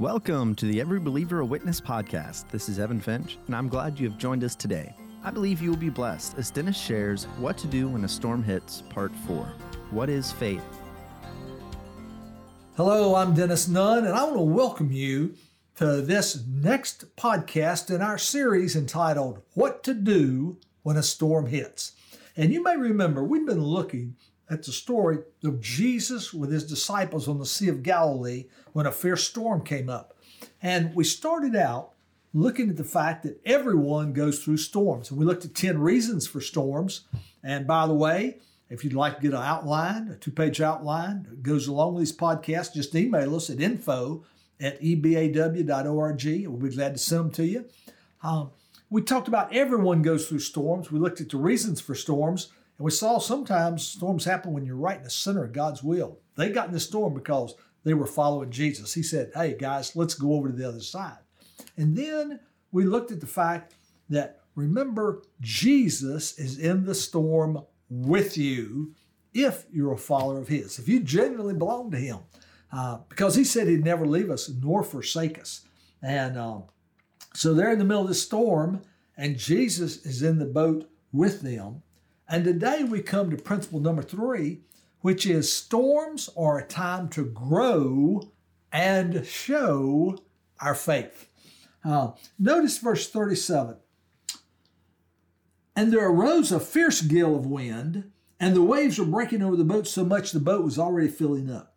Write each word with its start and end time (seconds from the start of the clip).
Welcome 0.00 0.54
to 0.54 0.64
the 0.64 0.80
Every 0.80 0.98
Believer 0.98 1.40
a 1.40 1.44
Witness 1.44 1.78
podcast. 1.78 2.48
This 2.48 2.70
is 2.70 2.78
Evan 2.78 3.02
Finch, 3.02 3.36
and 3.46 3.54
I'm 3.54 3.68
glad 3.68 4.00
you 4.00 4.08
have 4.08 4.18
joined 4.18 4.42
us 4.42 4.54
today. 4.54 4.94
I 5.22 5.30
believe 5.30 5.60
you 5.60 5.68
will 5.68 5.76
be 5.76 5.90
blessed 5.90 6.38
as 6.38 6.50
Dennis 6.50 6.80
shares 6.80 7.24
What 7.36 7.58
to 7.58 7.66
Do 7.66 7.86
When 7.86 8.02
a 8.04 8.08
Storm 8.08 8.42
Hits, 8.42 8.82
Part 8.88 9.12
4. 9.26 9.44
What 9.90 10.08
is 10.08 10.32
faith? 10.32 10.64
Hello, 12.78 13.14
I'm 13.14 13.34
Dennis 13.34 13.68
Nunn, 13.68 14.06
and 14.06 14.16
I 14.16 14.24
want 14.24 14.36
to 14.36 14.40
welcome 14.40 14.90
you 14.90 15.34
to 15.76 16.00
this 16.00 16.46
next 16.48 17.14
podcast 17.16 17.94
in 17.94 18.00
our 18.00 18.16
series 18.16 18.74
entitled 18.76 19.42
What 19.52 19.84
to 19.84 19.92
Do 19.92 20.56
When 20.82 20.96
a 20.96 21.02
Storm 21.02 21.44
Hits. 21.44 21.92
And 22.38 22.54
you 22.54 22.62
may 22.62 22.78
remember 22.78 23.22
we've 23.22 23.46
been 23.46 23.62
looking 23.62 24.16
at 24.50 24.64
the 24.64 24.72
story 24.72 25.18
of 25.44 25.60
Jesus 25.60 26.34
with 26.34 26.50
his 26.50 26.66
disciples 26.66 27.28
on 27.28 27.38
the 27.38 27.46
Sea 27.46 27.68
of 27.68 27.82
Galilee 27.82 28.46
when 28.72 28.86
a 28.86 28.92
fierce 28.92 29.26
storm 29.26 29.62
came 29.62 29.88
up. 29.88 30.16
And 30.60 30.94
we 30.94 31.04
started 31.04 31.54
out 31.54 31.92
looking 32.34 32.68
at 32.68 32.76
the 32.76 32.84
fact 32.84 33.22
that 33.22 33.40
everyone 33.44 34.12
goes 34.12 34.42
through 34.42 34.56
storms. 34.56 35.10
And 35.10 35.18
we 35.18 35.24
looked 35.24 35.44
at 35.44 35.54
10 35.54 35.78
reasons 35.78 36.26
for 36.26 36.40
storms. 36.40 37.02
And 37.42 37.66
by 37.66 37.86
the 37.86 37.94
way, 37.94 38.38
if 38.68 38.84
you'd 38.84 38.92
like 38.92 39.16
to 39.16 39.22
get 39.22 39.32
an 39.32 39.42
outline, 39.42 40.08
a 40.08 40.16
two 40.16 40.30
page 40.30 40.60
outline 40.60 41.26
that 41.28 41.42
goes 41.42 41.66
along 41.66 41.94
with 41.94 42.02
these 42.02 42.16
podcasts, 42.16 42.74
just 42.74 42.94
email 42.94 43.34
us 43.34 43.50
at 43.50 43.60
info 43.60 44.24
at 44.60 44.80
ebaw.org. 44.80 46.24
We'll 46.24 46.56
be 46.56 46.74
glad 46.74 46.94
to 46.94 46.98
send 46.98 47.20
them 47.20 47.30
to 47.32 47.46
you. 47.46 47.64
Um, 48.22 48.50
we 48.90 49.02
talked 49.02 49.28
about 49.28 49.54
everyone 49.54 50.02
goes 50.02 50.28
through 50.28 50.40
storms. 50.40 50.90
We 50.90 50.98
looked 50.98 51.20
at 51.20 51.30
the 51.30 51.36
reasons 51.36 51.80
for 51.80 51.94
storms. 51.94 52.52
And 52.80 52.86
we 52.86 52.92
saw 52.92 53.18
sometimes 53.18 53.86
storms 53.86 54.24
happen 54.24 54.54
when 54.54 54.64
you're 54.64 54.74
right 54.74 54.96
in 54.96 55.02
the 55.04 55.10
center 55.10 55.44
of 55.44 55.52
God's 55.52 55.82
will. 55.82 56.18
They 56.36 56.48
got 56.48 56.68
in 56.68 56.72
the 56.72 56.80
storm 56.80 57.12
because 57.12 57.54
they 57.84 57.92
were 57.92 58.06
following 58.06 58.50
Jesus. 58.50 58.94
He 58.94 59.02
said, 59.02 59.30
Hey, 59.34 59.54
guys, 59.54 59.94
let's 59.94 60.14
go 60.14 60.32
over 60.32 60.48
to 60.48 60.54
the 60.54 60.66
other 60.66 60.80
side. 60.80 61.18
And 61.76 61.94
then 61.94 62.40
we 62.72 62.84
looked 62.84 63.12
at 63.12 63.20
the 63.20 63.26
fact 63.26 63.74
that 64.08 64.40
remember, 64.54 65.22
Jesus 65.42 66.38
is 66.38 66.58
in 66.58 66.86
the 66.86 66.94
storm 66.94 67.66
with 67.90 68.38
you 68.38 68.94
if 69.34 69.66
you're 69.70 69.92
a 69.92 69.98
follower 69.98 70.38
of 70.38 70.48
His, 70.48 70.78
if 70.78 70.88
you 70.88 71.00
genuinely 71.00 71.52
belong 71.52 71.90
to 71.90 71.98
Him. 71.98 72.20
Uh, 72.72 73.00
because 73.10 73.34
He 73.34 73.44
said 73.44 73.68
He'd 73.68 73.84
never 73.84 74.06
leave 74.06 74.30
us 74.30 74.48
nor 74.48 74.82
forsake 74.82 75.38
us. 75.38 75.66
And 76.00 76.38
um, 76.38 76.62
so 77.34 77.52
they're 77.52 77.72
in 77.72 77.78
the 77.78 77.84
middle 77.84 78.04
of 78.04 78.08
the 78.08 78.14
storm, 78.14 78.80
and 79.18 79.36
Jesus 79.36 80.06
is 80.06 80.22
in 80.22 80.38
the 80.38 80.46
boat 80.46 80.90
with 81.12 81.42
them. 81.42 81.82
And 82.30 82.44
today 82.44 82.84
we 82.84 83.02
come 83.02 83.28
to 83.30 83.36
principle 83.36 83.80
number 83.80 84.02
three, 84.02 84.60
which 85.00 85.26
is 85.26 85.52
storms 85.52 86.30
are 86.36 86.58
a 86.58 86.66
time 86.66 87.08
to 87.08 87.24
grow 87.24 88.30
and 88.70 89.26
show 89.26 90.16
our 90.60 90.76
faith. 90.76 91.28
Uh, 91.84 92.12
notice 92.38 92.78
verse 92.78 93.10
37. 93.10 93.78
And 95.74 95.92
there 95.92 96.08
arose 96.08 96.52
a 96.52 96.60
fierce 96.60 97.02
gale 97.02 97.34
of 97.34 97.46
wind, 97.46 98.12
and 98.38 98.54
the 98.54 98.62
waves 98.62 99.00
were 99.00 99.06
breaking 99.06 99.42
over 99.42 99.56
the 99.56 99.64
boat 99.64 99.88
so 99.88 100.04
much 100.04 100.30
the 100.30 100.38
boat 100.38 100.64
was 100.64 100.78
already 100.78 101.08
filling 101.08 101.50
up. 101.50 101.74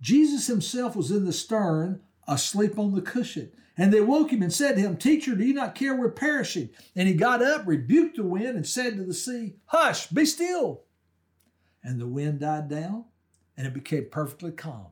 Jesus 0.00 0.48
himself 0.48 0.96
was 0.96 1.12
in 1.12 1.26
the 1.26 1.32
stern, 1.32 2.00
asleep 2.28 2.78
on 2.78 2.94
the 2.94 3.02
cushion. 3.02 3.52
And 3.76 3.92
they 3.92 4.00
woke 4.00 4.32
him 4.32 4.42
and 4.42 4.52
said 4.52 4.76
to 4.76 4.80
him, 4.82 4.96
Teacher, 4.96 5.34
do 5.34 5.44
you 5.44 5.54
not 5.54 5.74
care 5.74 5.94
we're 5.94 6.10
perishing? 6.10 6.70
And 6.94 7.08
he 7.08 7.14
got 7.14 7.42
up, 7.42 7.66
rebuked 7.66 8.16
the 8.16 8.22
wind, 8.22 8.56
and 8.56 8.66
said 8.66 8.96
to 8.96 9.04
the 9.04 9.14
sea, 9.14 9.54
Hush, 9.66 10.08
be 10.08 10.26
still. 10.26 10.82
And 11.82 12.00
the 12.00 12.06
wind 12.06 12.40
died 12.40 12.68
down, 12.68 13.06
and 13.56 13.66
it 13.66 13.74
became 13.74 14.08
perfectly 14.10 14.52
calm. 14.52 14.88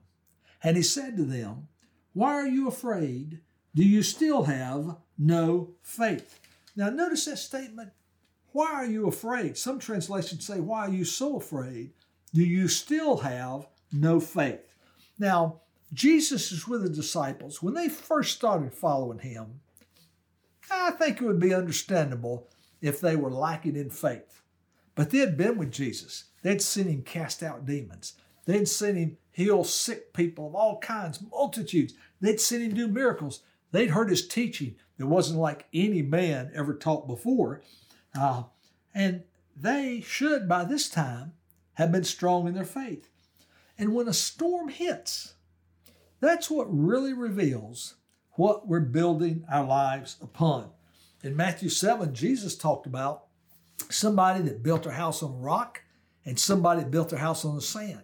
And 0.62 0.76
he 0.76 0.82
said 0.82 1.16
to 1.16 1.24
them, 1.24 1.68
Why 2.14 2.32
are 2.34 2.48
you 2.48 2.68
afraid? 2.68 3.40
Do 3.74 3.84
you 3.84 4.02
still 4.02 4.44
have 4.44 4.96
no 5.18 5.74
faith? 5.82 6.40
Now, 6.74 6.90
notice 6.90 7.26
that 7.26 7.38
statement. 7.38 7.90
Why 8.52 8.72
are 8.72 8.86
you 8.86 9.06
afraid? 9.06 9.56
Some 9.56 9.78
translations 9.78 10.46
say, 10.46 10.58
Why 10.58 10.86
are 10.86 10.90
you 10.90 11.04
so 11.04 11.36
afraid? 11.36 11.92
Do 12.32 12.42
you 12.42 12.66
still 12.68 13.18
have 13.18 13.66
no 13.92 14.20
faith? 14.20 14.74
Now, 15.18 15.60
Jesus 15.92 16.52
is 16.52 16.68
with 16.68 16.82
the 16.82 16.88
disciples. 16.88 17.62
When 17.62 17.74
they 17.74 17.88
first 17.88 18.36
started 18.36 18.72
following 18.72 19.18
him, 19.18 19.60
I 20.70 20.92
think 20.92 21.20
it 21.20 21.24
would 21.24 21.40
be 21.40 21.54
understandable 21.54 22.48
if 22.80 23.00
they 23.00 23.16
were 23.16 23.30
lacking 23.30 23.76
in 23.76 23.90
faith. 23.90 24.42
But 24.94 25.10
they 25.10 25.18
had 25.18 25.36
been 25.36 25.58
with 25.58 25.72
Jesus. 25.72 26.24
They'd 26.42 26.62
seen 26.62 26.86
him 26.86 27.02
cast 27.02 27.42
out 27.42 27.66
demons. 27.66 28.14
They'd 28.44 28.68
seen 28.68 28.96
him 28.96 29.16
heal 29.32 29.64
sick 29.64 30.12
people 30.12 30.46
of 30.46 30.54
all 30.54 30.78
kinds, 30.78 31.20
multitudes. 31.30 31.94
They'd 32.20 32.40
seen 32.40 32.60
him 32.60 32.74
do 32.74 32.88
miracles. 32.88 33.42
They'd 33.72 33.90
heard 33.90 34.10
his 34.10 34.26
teaching 34.26 34.76
that 34.98 35.06
wasn't 35.06 35.40
like 35.40 35.66
any 35.72 36.02
man 36.02 36.50
ever 36.54 36.74
taught 36.74 37.06
before. 37.06 37.62
Uh, 38.18 38.44
and 38.94 39.22
they 39.56 40.00
should, 40.00 40.48
by 40.48 40.64
this 40.64 40.88
time, 40.88 41.32
have 41.74 41.92
been 41.92 42.04
strong 42.04 42.46
in 42.46 42.54
their 42.54 42.64
faith. 42.64 43.08
And 43.78 43.94
when 43.94 44.08
a 44.08 44.12
storm 44.12 44.68
hits, 44.68 45.34
that's 46.20 46.50
what 46.50 46.66
really 46.70 47.12
reveals 47.12 47.94
what 48.32 48.68
we're 48.68 48.80
building 48.80 49.44
our 49.50 49.64
lives 49.64 50.16
upon. 50.22 50.70
In 51.22 51.36
Matthew 51.36 51.68
7, 51.68 52.14
Jesus 52.14 52.56
talked 52.56 52.86
about 52.86 53.24
somebody 53.90 54.42
that 54.44 54.62
built 54.62 54.84
their 54.84 54.92
house 54.92 55.22
on 55.22 55.40
rock 55.40 55.82
and 56.24 56.38
somebody 56.38 56.82
that 56.82 56.90
built 56.90 57.08
their 57.10 57.18
house 57.18 57.44
on 57.44 57.54
the 57.54 57.60
sand. 57.60 58.02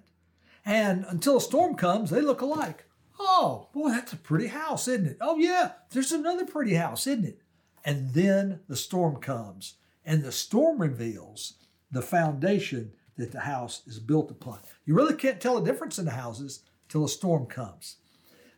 And 0.65 1.05
until 1.09 1.37
a 1.37 1.41
storm 1.41 1.77
comes, 1.77 2.11
they 2.11 2.21
look 2.21 2.41
alike. 2.41 2.87
Oh, 3.19 3.69
boy, 3.73 3.91
that's 3.91 4.13
a 4.13 4.17
pretty 4.17 4.49
house, 4.49 4.89
isn't 4.89 5.07
it? 5.07 5.19
Oh, 5.21 5.39
yeah, 5.39 5.73
there's 5.91 6.13
another 6.13 6.45
pretty 6.45 6.75
house, 6.75 7.07
isn't 7.07 7.25
it? 7.25 7.41
And 7.85 8.13
then 8.13 8.61
the 8.69 8.77
storm 8.77 9.17
comes, 9.17 9.75
and 10.05 10.23
the 10.23 10.33
storm 10.33 10.81
reveals 10.81 11.55
the 11.91 12.03
foundation 12.03 12.93
that 13.17 13.33
the 13.33 13.41
house 13.41 13.83
is 13.87 13.99
built 13.99 14.31
upon. 14.31 14.59
You 14.85 14.95
really 14.95 15.15
can't 15.15 15.41
tell 15.41 15.57
a 15.57 15.65
difference 15.65 15.99
in 15.99 16.05
the 16.05 16.11
houses 16.11 16.65
till 16.89 17.05
a 17.05 17.09
storm 17.09 17.47
comes. 17.47 17.97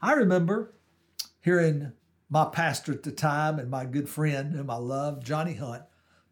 I 0.00 0.12
remember 0.12 0.74
hearing 1.40 1.92
my 2.30 2.44
pastor 2.44 2.92
at 2.92 3.02
the 3.02 3.12
time 3.12 3.58
and 3.58 3.70
my 3.70 3.84
good 3.84 4.08
friend 4.08 4.54
whom 4.54 4.70
I 4.70 4.76
love, 4.76 5.24
Johnny 5.24 5.54
Hunt, 5.54 5.82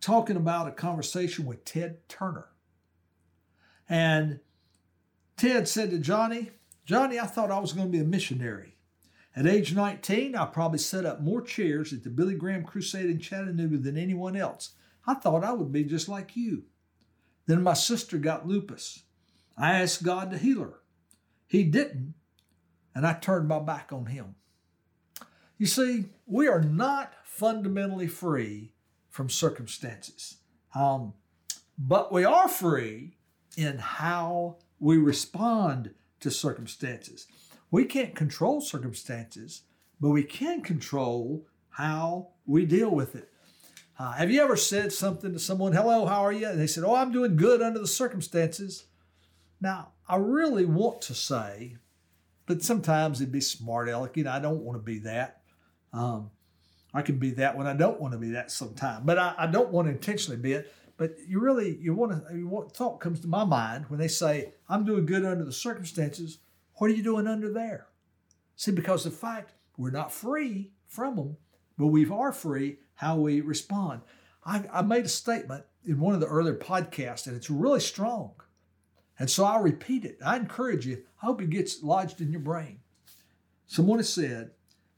talking 0.01 0.37
about 0.37 0.69
a 0.69 0.73
conversation 0.73 1.47
with 1.47 1.65
Ted 1.65 2.09
Turner. 2.09 2.49
And 3.89 4.41
Ted 5.37 5.69
said 5.69 5.91
to 5.91 5.99
Johnny, 5.99 6.51
Johnny, 6.85 7.19
I 7.19 7.27
thought 7.27 7.51
I 7.51 7.59
was 7.59 7.73
going 7.73 7.89
to 7.89 7.93
be 7.93 8.03
a 8.03 8.05
missionary. 8.05 8.77
At 9.35 9.47
age 9.47 9.75
19, 9.75 10.35
I 10.35 10.47
probably 10.47 10.79
set 10.79 11.05
up 11.05 11.21
more 11.21 11.43
chairs 11.43 11.93
at 11.93 12.05
the 12.05 12.11
Billy 12.11 12.35
Graham 12.35 12.65
Crusade 12.65 13.11
in 13.11 13.19
Chattanooga 13.19 13.77
than 13.79 13.99
anyone 13.99 14.37
else. 14.37 14.71
I 15.07 15.15
thought 15.15 15.45
I 15.45 15.53
would 15.53 15.73
be 15.73 15.85
just 15.85 16.09
like 16.09 16.37
you. 16.37 16.65
Then 17.47 17.63
my 17.63 17.75
sister 17.75 18.19
got 18.19 18.47
lupus. 18.47 19.03
I 19.57 19.81
asked 19.81 20.03
God 20.03 20.31
to 20.31 20.39
heal 20.39 20.61
her. 20.61 20.81
He 21.47 21.65
didn't, 21.65 22.15
and 22.97 23.07
I 23.07 23.13
turned 23.13 23.47
my 23.47 23.59
back 23.59 23.93
on 23.93 24.07
him. 24.07 24.37
You 25.59 25.67
see, 25.67 26.07
we 26.27 26.49
are 26.49 26.63
not 26.63 27.13
fundamentally 27.25 28.09
free 28.09 28.73
from 29.11 29.29
circumstances, 29.29 30.39
um, 30.75 31.13
but 31.77 32.11
we 32.11 32.25
are 32.25 32.49
free 32.49 33.19
in 33.55 33.77
how 33.77 34.57
we 34.81 34.97
respond 34.97 35.91
to 36.21 36.31
circumstances. 36.31 37.27
We 37.71 37.85
can't 37.85 38.15
control 38.15 38.63
circumstances, 38.63 39.63
but 40.01 40.09
we 40.09 40.23
can 40.23 40.63
control 40.63 41.47
how 41.69 42.29
we 42.47 42.65
deal 42.65 42.91
with 42.91 43.15
it. 43.15 43.29
Uh, 43.99 44.13
have 44.13 44.31
you 44.31 44.43
ever 44.43 44.57
said 44.57 44.91
something 44.91 45.35
to 45.35 45.39
someone, 45.39 45.73
hello, 45.73 46.07
how 46.07 46.23
are 46.23 46.33
you? 46.33 46.49
And 46.49 46.59
they 46.59 46.67
said, 46.67 46.85
oh, 46.85 46.95
I'm 46.95 47.13
doing 47.13 47.37
good 47.37 47.61
under 47.61 47.79
the 47.79 47.87
circumstances. 47.87 48.85
Now, 49.61 49.93
I 50.09 50.17
really 50.17 50.65
want 50.65 51.03
to 51.03 51.15
say 51.15 51.77
but 52.47 52.63
sometimes 52.63 53.21
it'd 53.21 53.33
be 53.33 53.41
smart 53.41 53.89
aleck. 53.89 54.17
You 54.17 54.25
know, 54.25 54.33
I 54.33 54.39
don't 54.39 54.63
want 54.63 54.79
to 54.79 54.83
be 54.83 55.01
that. 55.01 55.43
Um, 55.93 56.31
I 56.95 57.03
can 57.03 57.19
be 57.19 57.33
that 57.33 57.57
when 57.57 57.67
I 57.67 57.75
don't 57.75 58.01
want 58.01 58.13
to 58.13 58.19
be 58.19 58.31
that 58.31 58.51
sometimes, 58.51 59.05
but 59.05 59.19
I, 59.19 59.35
I 59.37 59.47
don't 59.47 59.71
want 59.71 59.89
to 59.89 59.93
intentionally 59.93 60.41
be 60.41 60.53
it. 60.53 60.73
But 60.97 61.17
you 61.29 61.41
really, 61.41 61.77
you 61.77 61.95
want 61.95 62.27
to, 62.27 62.47
what 62.47 62.75
thought 62.75 63.01
comes 63.01 63.21
to 63.21 63.29
my 63.29 63.45
mind 63.45 63.85
when 63.89 64.01
they 64.01 64.09
say, 64.09 64.55
I'm 64.69 64.85
doing 64.87 65.05
good 65.05 65.27
under 65.27 65.45
the 65.45 65.53
circumstances. 65.53 66.39
What 66.77 66.91
are 66.91 66.95
you 66.95 67.03
doing 67.03 67.27
under 67.27 67.53
there? 67.53 67.89
See, 68.55 68.71
because 68.71 69.05
the 69.05 69.11
fact 69.11 69.53
we're 69.77 69.91
not 69.91 70.11
free 70.11 70.71
from 70.87 71.17
them, 71.17 71.37
but 71.77 71.89
we 71.89 72.09
are 72.09 72.33
free 72.33 72.79
how 72.95 73.17
we 73.17 73.43
respond. 73.43 74.01
I, 74.45 74.65
I 74.73 74.81
made 74.81 75.05
a 75.05 75.09
statement 75.09 75.65
in 75.85 76.01
one 76.01 76.15
of 76.15 76.21
the 76.21 76.27
earlier 76.27 76.55
podcasts, 76.55 77.27
and 77.27 77.37
it's 77.37 77.51
really 77.51 77.81
strong. 77.81 78.33
And 79.19 79.31
so 79.31 79.45
I 79.45 79.59
repeat 79.59 80.05
it. 80.05 80.19
I 80.25 80.37
encourage 80.37 80.87
you. 80.87 81.03
I 81.23 81.27
hope 81.27 81.41
it 81.41 81.51
gets 81.51 81.83
lodged 81.83 82.21
in 82.21 82.31
your 82.31 82.41
brain. 82.41 82.81
Someone 83.67 83.99
has 83.99 84.13
said, 84.13 84.51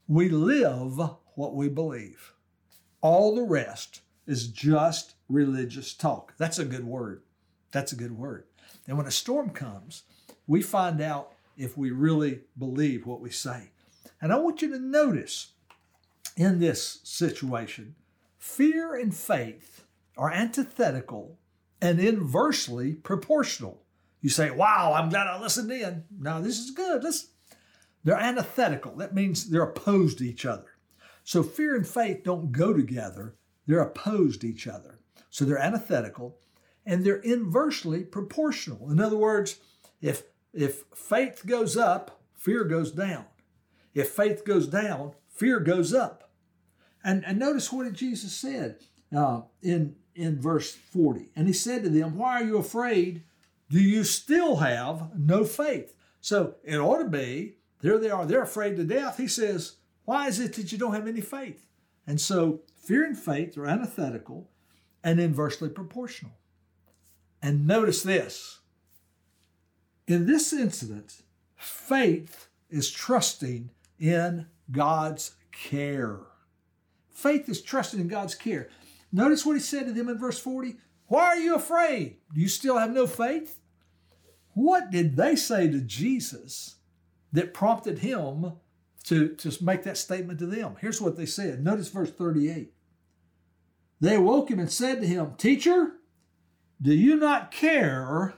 We 0.07 0.29
live 0.29 0.99
what 1.35 1.55
we 1.55 1.69
believe. 1.69 2.33
All 3.01 3.33
the 3.33 3.43
rest 3.43 4.01
is 4.27 4.47
just 4.47 5.15
religious 5.29 5.93
talk. 5.93 6.33
That's 6.37 6.59
a 6.59 6.65
good 6.65 6.85
word. 6.85 7.23
That's 7.71 7.93
a 7.93 7.97
good 7.97 8.17
word. 8.17 8.45
And 8.87 8.97
when 8.97 9.07
a 9.07 9.11
storm 9.11 9.51
comes, 9.51 10.03
we 10.47 10.61
find 10.61 11.01
out 11.01 11.31
if 11.57 11.77
we 11.77 11.91
really 11.91 12.41
believe 12.57 13.05
what 13.05 13.21
we 13.21 13.29
say. 13.29 13.71
And 14.21 14.33
I 14.33 14.37
want 14.37 14.61
you 14.61 14.69
to 14.69 14.79
notice 14.79 15.51
in 16.35 16.59
this 16.59 16.99
situation, 17.03 17.95
fear 18.37 18.95
and 18.95 19.15
faith 19.15 19.85
are 20.17 20.31
antithetical 20.31 21.37
and 21.81 21.99
inversely 21.99 22.93
proportional. 22.93 23.81
You 24.21 24.29
say, 24.29 24.51
wow, 24.51 24.93
I'm 24.93 25.09
glad 25.09 25.27
I 25.27 25.39
listened 25.39 25.71
in. 25.71 26.03
Now, 26.19 26.39
this 26.41 26.59
is 26.59 26.71
good. 26.71 27.05
They're 28.03 28.19
antithetical. 28.19 28.95
That 28.97 29.13
means 29.13 29.49
they're 29.49 29.63
opposed 29.63 30.17
to 30.19 30.25
each 30.25 30.45
other. 30.45 30.65
So 31.23 31.43
fear 31.43 31.75
and 31.75 31.87
faith 31.87 32.23
don't 32.23 32.51
go 32.51 32.73
together, 32.73 33.35
they're 33.67 33.81
opposed 33.81 34.41
to 34.41 34.47
each 34.47 34.67
other. 34.67 34.99
So 35.29 35.45
they're 35.45 35.61
antithetical 35.61 36.39
and 36.85 37.05
they're 37.05 37.17
inversely 37.17 38.03
proportional. 38.03 38.89
In 38.89 38.99
other 38.99 39.17
words, 39.17 39.59
if, 40.01 40.23
if 40.53 40.85
faith 40.95 41.43
goes 41.45 41.77
up, 41.77 42.21
fear 42.35 42.63
goes 42.63 42.91
down. 42.91 43.25
If 43.93 44.09
faith 44.09 44.43
goes 44.43 44.67
down, 44.67 45.13
fear 45.29 45.59
goes 45.59 45.93
up. 45.93 46.31
And, 47.03 47.23
and 47.25 47.37
notice 47.37 47.71
what 47.71 47.91
Jesus 47.93 48.33
said 48.33 48.77
uh, 49.15 49.41
in, 49.61 49.95
in 50.15 50.41
verse 50.41 50.73
40. 50.73 51.29
And 51.35 51.47
he 51.47 51.53
said 51.53 51.83
to 51.83 51.89
them, 51.89 52.17
Why 52.17 52.41
are 52.41 52.45
you 52.45 52.57
afraid? 52.57 53.23
Do 53.69 53.79
you 53.79 54.03
still 54.03 54.57
have 54.57 55.11
no 55.15 55.43
faith? 55.45 55.95
So 56.21 56.55
it 56.63 56.77
ought 56.77 56.99
to 56.99 57.09
be, 57.09 57.57
there 57.81 57.97
they 57.97 58.09
are, 58.09 58.25
they're 58.25 58.43
afraid 58.43 58.75
to 58.77 58.83
death. 58.83 59.17
He 59.17 59.27
says, 59.27 59.77
Why 60.05 60.27
is 60.27 60.39
it 60.39 60.53
that 60.53 60.71
you 60.71 60.77
don't 60.77 60.93
have 60.93 61.07
any 61.07 61.21
faith? 61.21 61.65
And 62.05 62.19
so 62.19 62.61
fear 62.75 63.05
and 63.05 63.17
faith 63.17 63.57
are 63.57 63.67
antithetical 63.67 64.49
and 65.03 65.19
inversely 65.19 65.69
proportional. 65.69 66.33
And 67.41 67.67
notice 67.67 68.03
this 68.03 68.59
in 70.07 70.25
this 70.25 70.51
incident, 70.51 71.21
faith 71.55 72.47
is 72.69 72.89
trusting 72.89 73.69
in 73.99 74.47
God's 74.71 75.35
care. 75.51 76.21
Faith 77.11 77.47
is 77.47 77.61
trusting 77.61 77.99
in 77.99 78.07
God's 78.07 78.33
care. 78.33 78.69
Notice 79.11 79.45
what 79.45 79.53
he 79.53 79.59
said 79.59 79.85
to 79.85 79.93
them 79.93 80.09
in 80.09 80.17
verse 80.17 80.39
40 80.39 80.77
Why 81.07 81.25
are 81.25 81.37
you 81.37 81.55
afraid? 81.55 82.17
Do 82.33 82.41
you 82.41 82.47
still 82.47 82.77
have 82.77 82.91
no 82.91 83.05
faith? 83.05 83.58
What 84.59 84.91
did 84.91 85.15
they 85.15 85.37
say 85.37 85.69
to 85.69 85.79
Jesus 85.79 86.75
that 87.31 87.53
prompted 87.53 87.99
him 87.99 88.57
to, 89.05 89.29
to 89.35 89.63
make 89.63 89.83
that 89.83 89.97
statement 89.97 90.37
to 90.39 90.45
them? 90.45 90.75
Here's 90.81 90.99
what 90.99 91.15
they 91.15 91.25
said. 91.25 91.63
Notice 91.63 91.87
verse 91.87 92.11
38. 92.11 92.73
They 94.01 94.15
awoke 94.15 94.51
him 94.51 94.59
and 94.59 94.69
said 94.69 94.99
to 94.99 95.07
him, 95.07 95.35
Teacher, 95.37 95.93
do 96.81 96.93
you 96.93 97.15
not 97.15 97.51
care 97.51 98.33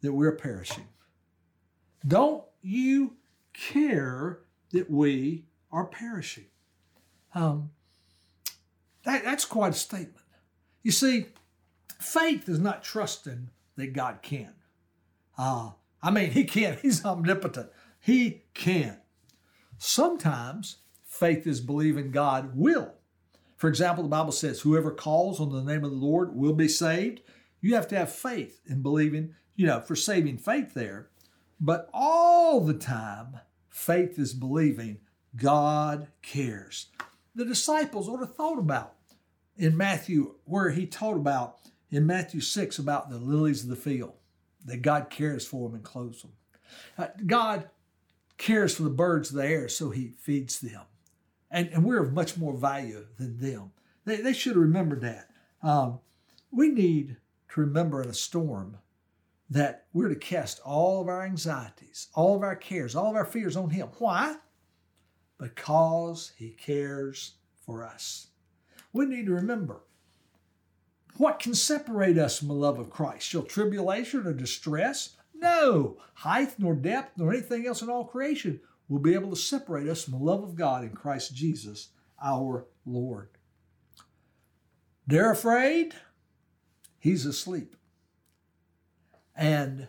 that 0.00 0.12
we're 0.12 0.34
perishing? 0.34 0.88
Don't 2.04 2.42
you 2.60 3.14
care 3.52 4.40
that 4.72 4.90
we 4.90 5.44
are 5.70 5.86
perishing? 5.86 6.46
Um, 7.32 7.70
that, 9.04 9.22
that's 9.22 9.44
quite 9.44 9.70
a 9.70 9.76
statement. 9.76 10.26
You 10.82 10.90
see, 10.90 11.26
faith 12.00 12.48
is 12.48 12.58
not 12.58 12.82
trusting 12.82 13.50
that 13.76 13.92
God 13.92 14.18
can. 14.20 14.54
Uh, 15.38 15.70
I 16.02 16.10
mean, 16.10 16.32
He 16.32 16.44
can't. 16.44 16.78
He's 16.82 17.04
omnipotent. 17.04 17.70
He 18.00 18.42
can. 18.52 18.98
Sometimes 19.78 20.78
faith 21.04 21.46
is 21.46 21.60
believing 21.60 22.10
God 22.10 22.52
will. 22.54 22.94
For 23.56 23.68
example, 23.68 24.04
the 24.04 24.08
Bible 24.08 24.32
says, 24.32 24.60
Whoever 24.60 24.90
calls 24.90 25.40
on 25.40 25.50
the 25.50 25.62
name 25.62 25.84
of 25.84 25.90
the 25.90 25.96
Lord 25.96 26.34
will 26.34 26.52
be 26.52 26.68
saved. 26.68 27.22
You 27.60 27.74
have 27.74 27.88
to 27.88 27.96
have 27.96 28.12
faith 28.12 28.60
in 28.66 28.82
believing, 28.82 29.34
you 29.56 29.66
know, 29.66 29.80
for 29.80 29.96
saving 29.96 30.38
faith 30.38 30.74
there. 30.74 31.08
But 31.60 31.90
all 31.92 32.60
the 32.60 32.74
time, 32.74 33.40
faith 33.68 34.18
is 34.18 34.32
believing 34.32 34.98
God 35.34 36.08
cares. 36.22 36.86
The 37.34 37.44
disciples 37.44 38.08
ought 38.08 38.20
to 38.20 38.26
thought 38.26 38.58
about 38.58 38.94
in 39.56 39.76
Matthew, 39.76 40.36
where 40.44 40.70
he 40.70 40.86
taught 40.86 41.16
about 41.16 41.58
in 41.90 42.06
Matthew 42.06 42.40
6 42.40 42.78
about 42.78 43.10
the 43.10 43.18
lilies 43.18 43.64
of 43.64 43.70
the 43.70 43.76
field, 43.76 44.14
that 44.68 44.82
God 44.82 45.10
cares 45.10 45.46
for 45.46 45.68
them 45.68 45.76
and 45.76 45.84
clothes 45.84 46.22
them. 46.22 46.32
Uh, 46.96 47.08
God 47.26 47.68
cares 48.36 48.76
for 48.76 48.84
the 48.84 48.90
birds 48.90 49.30
of 49.30 49.36
the 49.36 49.46
air, 49.46 49.68
so 49.68 49.90
he 49.90 50.14
feeds 50.18 50.60
them. 50.60 50.82
And, 51.50 51.68
and 51.72 51.84
we're 51.84 52.02
of 52.02 52.12
much 52.12 52.36
more 52.36 52.56
value 52.56 53.06
than 53.18 53.38
them. 53.38 53.72
They, 54.04 54.16
they 54.16 54.32
should 54.32 54.54
have 54.54 54.62
remembered 54.62 55.00
that. 55.00 55.30
Um, 55.62 56.00
we 56.50 56.68
need 56.68 57.16
to 57.50 57.60
remember 57.60 58.02
in 58.02 58.08
a 58.08 58.14
storm 58.14 58.78
that 59.50 59.86
we're 59.92 60.08
to 60.08 60.14
cast 60.14 60.60
all 60.60 61.00
of 61.00 61.08
our 61.08 61.24
anxieties, 61.24 62.08
all 62.14 62.36
of 62.36 62.42
our 62.42 62.56
cares, 62.56 62.94
all 62.94 63.10
of 63.10 63.16
our 63.16 63.24
fears 63.24 63.56
on 63.56 63.70
Him. 63.70 63.88
Why? 63.98 64.36
Because 65.38 66.32
He 66.36 66.50
cares 66.50 67.34
for 67.64 67.84
us. 67.84 68.28
We 68.92 69.06
need 69.06 69.26
to 69.26 69.32
remember 69.32 69.82
what 71.18 71.40
can 71.40 71.54
separate 71.54 72.18
us 72.18 72.38
from 72.38 72.48
the 72.48 72.54
love 72.54 72.78
of 72.78 72.90
Christ? 72.90 73.26
Shall 73.26 73.42
tribulation 73.42 74.26
or 74.26 74.32
distress? 74.32 75.16
No, 75.34 75.98
height 76.14 76.54
nor 76.58 76.74
depth 76.74 77.18
nor 77.18 77.32
anything 77.32 77.66
else 77.66 77.82
in 77.82 77.90
all 77.90 78.04
creation 78.04 78.60
will 78.88 78.98
be 78.98 79.14
able 79.14 79.30
to 79.30 79.36
separate 79.36 79.88
us 79.88 80.04
from 80.04 80.14
the 80.14 80.24
love 80.24 80.42
of 80.42 80.56
God 80.56 80.82
in 80.82 80.90
Christ 80.90 81.34
Jesus 81.34 81.90
our 82.22 82.66
Lord. 82.86 83.28
They're 85.06 85.30
afraid? 85.30 85.94
He's 86.98 87.24
asleep. 87.24 87.76
And 89.36 89.88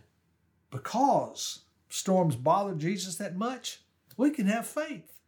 because 0.69 1.63
storms 1.89 2.35
bother 2.35 2.75
Jesus 2.75 3.15
that 3.15 3.35
much, 3.35 3.81
we 4.15 4.29
can 4.29 4.47
have 4.47 4.67
faith. 4.67 5.19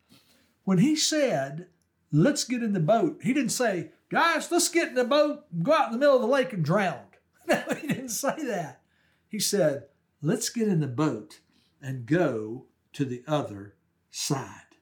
When 0.63 0.77
he 0.77 0.95
said, 0.95 1.67
let's 2.11 2.43
get 2.43 2.61
in 2.61 2.73
the 2.73 2.79
boat, 2.79 3.19
he 3.23 3.33
didn't 3.33 3.49
say, 3.49 3.91
guys, 4.11 4.51
let's 4.51 4.67
get 4.67 4.89
in 4.89 4.95
the 4.95 5.05
boat 5.05 5.45
and 5.51 5.63
go 5.63 5.71
out 5.71 5.87
in 5.87 5.93
the 5.93 5.97
middle 5.97 6.15
of 6.15 6.21
the 6.21 6.27
lake 6.27 6.53
and 6.53 6.63
drown. 6.63 6.99
No, 7.47 7.59
he 7.81 7.87
didn't 7.87 8.09
say 8.09 8.35
that. 8.45 8.81
He 9.27 9.39
said, 9.39 9.85
let's 10.21 10.49
get 10.49 10.67
in 10.67 10.79
the 10.79 10.87
boat 10.87 11.39
and 11.81 12.05
go 12.05 12.67
to 12.93 13.03
the 13.03 13.23
other 13.27 13.73
side. 14.11 14.75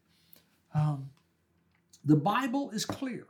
Um, 0.76 1.12
the 2.04 2.18
Bible 2.18 2.70
is 2.72 2.84
clear. 2.84 3.28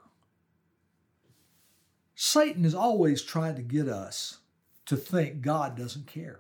Satan 2.16 2.66
is 2.66 2.74
always 2.74 3.22
trying 3.22 3.56
to 3.56 3.62
get 3.62 3.88
us 3.88 4.40
to 4.88 4.98
think 4.98 5.42
God 5.42 5.78
doesn't 5.78 6.08
care. 6.08 6.40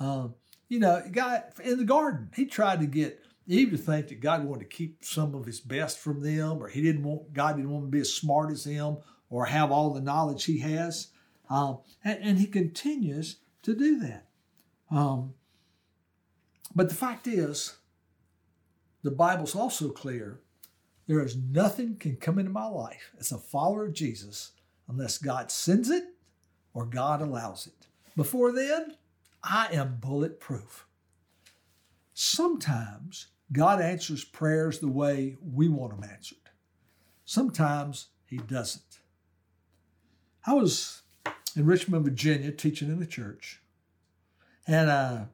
Um, 0.00 0.34
you 0.68 0.80
know, 0.80 1.02
God 1.12 1.44
in 1.62 1.76
the 1.76 1.84
garden, 1.84 2.30
he 2.34 2.46
tried 2.46 2.80
to 2.80 2.86
get 2.86 3.20
Eve 3.46 3.70
to 3.70 3.76
think 3.76 4.08
that 4.08 4.20
God 4.20 4.44
wanted 4.44 4.70
to 4.70 4.76
keep 4.76 5.04
some 5.04 5.34
of 5.34 5.46
his 5.46 5.60
best 5.60 5.98
from 5.98 6.20
them, 6.20 6.58
or 6.62 6.68
he 6.68 6.82
didn't 6.82 7.02
want 7.02 7.32
God 7.32 7.56
didn't 7.56 7.70
want 7.70 7.86
to 7.86 7.90
be 7.90 8.00
as 8.00 8.12
smart 8.12 8.52
as 8.52 8.64
him 8.64 8.98
or 9.30 9.46
have 9.46 9.72
all 9.72 9.92
the 9.92 10.00
knowledge 10.00 10.44
he 10.44 10.58
has. 10.58 11.08
Um, 11.50 11.78
and, 12.04 12.18
and, 12.22 12.38
he 12.38 12.46
continues 12.46 13.36
to 13.62 13.74
do 13.74 13.98
that. 14.00 14.26
Um, 14.90 15.34
but 16.74 16.88
the 16.88 16.94
fact 16.94 17.26
is, 17.26 17.76
the 19.02 19.10
Bible's 19.10 19.54
also 19.54 19.90
clear. 19.90 20.40
There 21.06 21.22
is 21.22 21.36
nothing 21.36 21.96
can 21.96 22.16
come 22.16 22.38
into 22.38 22.52
my 22.52 22.66
life 22.66 23.12
as 23.18 23.32
a 23.32 23.38
follower 23.38 23.86
of 23.86 23.92
Jesus 23.92 24.52
unless 24.88 25.18
God 25.18 25.50
sends 25.50 25.90
it 25.90 26.04
or 26.72 26.86
God 26.86 27.20
allows 27.20 27.66
it. 27.66 27.88
Before 28.16 28.52
then, 28.52 28.96
I 29.42 29.68
am 29.72 29.98
bulletproof. 30.00 30.86
Sometimes 32.14 33.28
God 33.52 33.80
answers 33.80 34.24
prayers 34.24 34.78
the 34.78 34.88
way 34.88 35.36
we 35.42 35.68
want 35.68 35.92
them 35.92 36.08
answered. 36.10 36.38
Sometimes 37.24 38.08
He 38.24 38.38
doesn't. 38.38 39.00
I 40.46 40.54
was 40.54 41.02
in 41.54 41.66
Richmond, 41.66 42.04
Virginia, 42.04 42.50
teaching 42.50 42.90
in 42.90 43.02
a 43.02 43.06
church, 43.06 43.60
and 44.66 44.88
uh, 44.88 45.24
a 45.24 45.28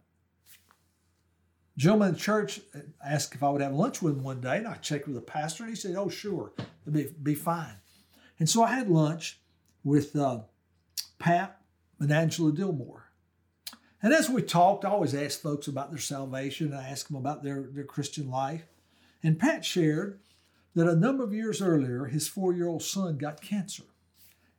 gentleman 1.76 2.08
in 2.08 2.14
the 2.14 2.20
church 2.20 2.60
asked 3.04 3.34
if 3.34 3.42
I 3.42 3.50
would 3.50 3.62
have 3.62 3.72
lunch 3.72 4.02
with 4.02 4.16
him 4.16 4.22
one 4.22 4.40
day, 4.40 4.58
and 4.58 4.68
I 4.68 4.74
checked 4.74 5.06
with 5.06 5.16
the 5.16 5.22
pastor, 5.22 5.62
and 5.62 5.70
he 5.70 5.76
said, 5.76 5.94
"Oh, 5.96 6.08
sure, 6.08 6.52
it'll 6.58 6.92
be, 6.92 7.08
be 7.22 7.34
fine." 7.34 7.76
And 8.38 8.48
so 8.48 8.62
I 8.62 8.74
had 8.74 8.90
lunch 8.90 9.40
with 9.84 10.14
uh, 10.14 10.40
Pat 11.18 11.60
and 11.98 12.12
Angela 12.12 12.52
Dillmore. 12.52 13.07
And 14.02 14.12
as 14.12 14.28
we 14.28 14.42
talked, 14.42 14.84
I 14.84 14.90
always 14.90 15.14
ask 15.14 15.40
folks 15.40 15.66
about 15.66 15.90
their 15.90 15.98
salvation. 15.98 16.72
I 16.72 16.88
ask 16.88 17.08
them 17.08 17.16
about 17.16 17.42
their, 17.42 17.68
their 17.72 17.84
Christian 17.84 18.30
life. 18.30 18.66
And 19.22 19.38
Pat 19.38 19.64
shared 19.64 20.20
that 20.74 20.86
a 20.86 20.94
number 20.94 21.24
of 21.24 21.34
years 21.34 21.60
earlier, 21.60 22.06
his 22.06 22.28
four 22.28 22.52
year 22.52 22.68
old 22.68 22.82
son 22.82 23.18
got 23.18 23.40
cancer. 23.40 23.84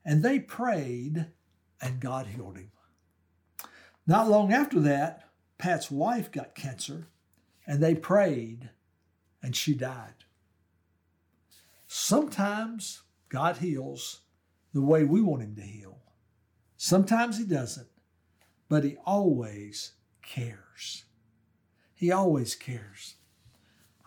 And 0.04 0.24
they 0.24 0.40
prayed, 0.40 1.28
and 1.82 2.00
God 2.00 2.28
healed 2.28 2.58
him. 2.58 2.72
Not 4.06 4.30
long 4.30 4.52
after 4.52 4.80
that, 4.82 5.30
Pat's 5.58 5.92
wife 5.92 6.32
got 6.32 6.56
cancer, 6.56 7.08
and 7.68 7.84
they 7.84 7.94
prayed, 7.94 8.70
and 9.44 9.56
she 9.56 9.74
died. 9.74 10.26
Sometimes 11.86 13.04
God 13.30 13.58
heals 13.58 14.22
the 14.74 14.82
way 14.82 15.04
we 15.04 15.22
want 15.22 15.44
Him 15.44 15.56
to 15.56 15.62
heal. 15.62 16.00
Sometimes 16.78 17.38
He 17.38 17.46
doesn't, 17.46 17.88
but 18.70 18.84
He 18.84 18.98
always 19.06 19.94
cares. 20.22 21.04
He 21.94 22.12
always 22.12 22.56
cares. 22.56 23.16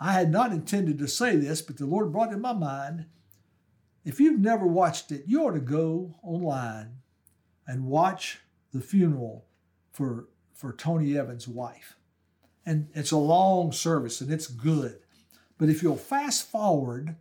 I 0.00 0.12
had 0.12 0.30
not 0.30 0.52
intended 0.52 0.98
to 0.98 1.06
say 1.06 1.36
this, 1.36 1.60
but 1.60 1.76
the 1.76 1.86
Lord 1.86 2.10
brought 2.10 2.30
it 2.30 2.34
in 2.34 2.40
my 2.40 2.54
mind. 2.54 3.06
If 4.04 4.18
you've 4.18 4.40
never 4.40 4.66
watched 4.66 5.12
it, 5.12 5.24
you 5.26 5.44
ought 5.44 5.52
to 5.52 5.60
go 5.60 6.16
online 6.22 6.96
and 7.66 7.86
watch 7.86 8.40
the 8.72 8.80
funeral 8.80 9.44
for, 9.92 10.28
for 10.54 10.72
Tony 10.72 11.16
Evans' 11.16 11.46
wife. 11.46 11.96
And 12.64 12.88
it's 12.94 13.12
a 13.12 13.16
long 13.16 13.72
service 13.72 14.20
and 14.20 14.32
it's 14.32 14.46
good. 14.46 14.98
But 15.58 15.68
if 15.68 15.82
you'll 15.82 15.96
fast 15.96 16.50
forward 16.50 17.16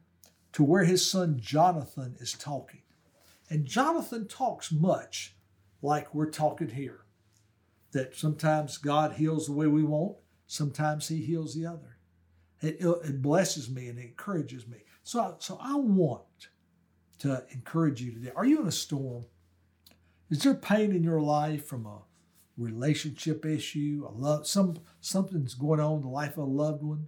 to 0.54 0.64
where 0.64 0.84
his 0.84 1.08
son 1.10 1.40
Jonathan 1.40 2.16
is 2.20 2.34
talking, 2.34 2.82
and 3.50 3.66
Jonathan 3.66 4.28
talks 4.28 4.72
much 4.72 5.36
like 5.82 6.16
we're 6.16 6.32
talking 6.32 6.70
here, 6.70 7.02
that 7.92 8.16
sometimes 8.16 8.78
God 8.78 9.14
heals 9.14 9.46
the 9.46 9.54
way 9.54 9.68
we 9.68 9.84
want, 9.84 10.18
sometimes 10.48 11.08
he 11.08 11.18
heals 11.18 11.56
the 11.56 11.66
other. 11.66 11.98
It, 12.62 12.78
it 12.80 13.22
blesses 13.22 13.70
me 13.70 13.88
and 13.88 13.98
it 13.98 14.04
encourages 14.04 14.68
me. 14.68 14.78
So, 15.04 15.36
so 15.40 15.58
I 15.62 15.76
want 15.76 16.50
to 17.20 17.44
encourage 17.52 18.02
you 18.02 18.14
today. 18.14 18.32
Are 18.36 18.46
you 18.46 18.62
in 18.62 18.68
a 18.68 18.72
storm? 18.72 19.26
Is 20.30 20.44
there 20.44 20.54
pain 20.54 20.92
in 20.92 21.04
your 21.04 21.22
life 21.22 21.66
from 21.66 21.86
a 21.86 22.00
relationship 22.58 23.46
issue, 23.46 24.08
a 24.08 24.12
love, 24.12 24.48
some 24.48 24.78
something's 25.00 25.56
going 25.56 25.80
on 25.80 25.98
in 25.98 26.02
the 26.02 26.08
life 26.08 26.34
of 26.34 26.44
a 26.44 26.52
loved 26.52 26.84
one? 26.84 27.08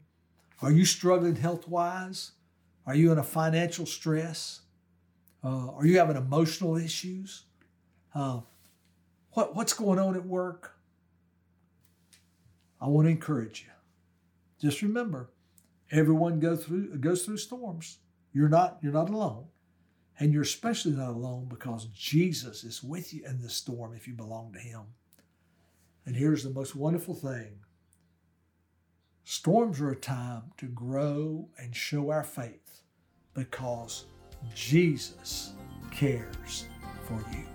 Are 0.61 0.71
you 0.71 0.85
struggling 0.85 1.35
health 1.35 1.67
wise? 1.67 2.31
Are 2.85 2.95
you 2.95 3.11
in 3.11 3.17
a 3.17 3.23
financial 3.23 3.85
stress? 3.85 4.61
Uh, 5.43 5.71
are 5.71 5.85
you 5.85 5.99
having 5.99 6.17
emotional 6.17 6.77
issues? 6.77 7.43
Uh, 8.13 8.41
what, 9.31 9.55
what's 9.55 9.73
going 9.73 9.99
on 9.99 10.15
at 10.15 10.25
work? 10.25 10.72
I 12.83 12.87
want 12.87 13.05
to 13.05 13.11
encourage 13.11 13.61
you. 13.61 13.71
Just 14.59 14.81
remember, 14.81 15.31
everyone 15.89 16.41
go 16.41 16.57
through 16.57 16.97
goes 16.97 17.23
through 17.23 17.37
storms. 17.37 17.99
You're 18.33 18.49
not 18.49 18.79
you're 18.81 18.91
not 18.91 19.09
alone. 19.09 19.45
And 20.19 20.33
you're 20.33 20.43
especially 20.43 20.91
not 20.91 21.11
alone 21.11 21.47
because 21.49 21.85
Jesus 21.85 22.63
is 22.65 22.83
with 22.83 23.13
you 23.13 23.25
in 23.25 23.41
the 23.41 23.49
storm 23.49 23.95
if 23.95 24.05
you 24.05 24.13
belong 24.13 24.51
to 24.53 24.59
him. 24.59 24.81
And 26.05 26.15
here's 26.15 26.43
the 26.43 26.49
most 26.49 26.75
wonderful 26.75 27.15
thing. 27.15 27.59
Storms 29.23 29.79
are 29.79 29.91
a 29.91 29.95
time 29.95 30.43
to 30.57 30.67
grow 30.67 31.47
and 31.57 31.73
show 31.73 32.11
our 32.11 32.23
faith 32.23 32.81
because 33.33 34.05
Jesus 34.53 35.53
cares 35.89 36.67
for 37.07 37.23
you. 37.31 37.45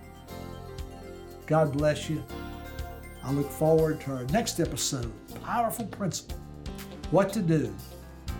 God 1.45 1.71
bless 1.71 2.09
you. 2.09 2.23
I 3.23 3.31
look 3.31 3.49
forward 3.49 3.99
to 4.01 4.11
our 4.11 4.23
next 4.25 4.59
episode 4.59 5.11
Powerful 5.43 5.85
Principle 5.87 6.37
What 7.11 7.33
to 7.33 7.41
Do 7.41 7.73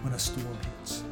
When 0.02 0.14
a 0.14 0.20
Storm 0.20 0.58
Hits. 0.80 1.04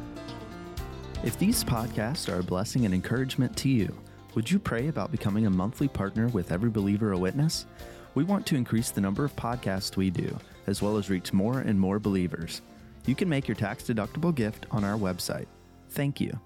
If 1.22 1.38
these 1.38 1.62
podcasts 1.62 2.32
are 2.32 2.40
a 2.40 2.44
blessing 2.44 2.86
and 2.86 2.94
encouragement 2.94 3.56
to 3.58 3.68
you, 3.68 3.94
would 4.34 4.50
you 4.50 4.58
pray 4.58 4.88
about 4.88 5.12
becoming 5.12 5.46
a 5.46 5.50
monthly 5.50 5.88
partner 5.88 6.28
with 6.28 6.50
Every 6.50 6.70
Believer 6.70 7.12
a 7.12 7.18
Witness? 7.18 7.66
We 8.14 8.24
want 8.24 8.46
to 8.46 8.56
increase 8.56 8.90
the 8.90 9.00
number 9.00 9.24
of 9.24 9.36
podcasts 9.36 9.96
we 9.96 10.10
do, 10.10 10.36
as 10.66 10.80
well 10.80 10.96
as 10.96 11.10
reach 11.10 11.32
more 11.32 11.60
and 11.60 11.78
more 11.78 11.98
believers. 11.98 12.62
You 13.04 13.14
can 13.14 13.28
make 13.28 13.46
your 13.46 13.54
tax 13.54 13.84
deductible 13.84 14.34
gift 14.34 14.66
on 14.70 14.84
our 14.84 14.96
website. 14.96 15.46
Thank 15.90 16.20
you. 16.20 16.38